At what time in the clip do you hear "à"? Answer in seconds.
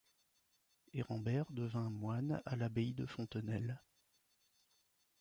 2.47-2.55